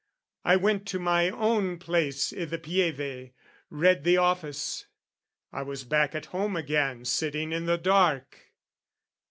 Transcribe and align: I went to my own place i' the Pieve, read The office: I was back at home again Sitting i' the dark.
I 0.43 0.55
went 0.55 0.87
to 0.87 0.99
my 0.99 1.29
own 1.29 1.77
place 1.77 2.33
i' 2.33 2.45
the 2.45 2.57
Pieve, 2.57 3.33
read 3.69 4.03
The 4.03 4.17
office: 4.17 4.87
I 5.53 5.61
was 5.61 5.83
back 5.83 6.15
at 6.15 6.25
home 6.33 6.55
again 6.55 7.05
Sitting 7.05 7.53
i' 7.53 7.59
the 7.59 7.77
dark. 7.77 8.47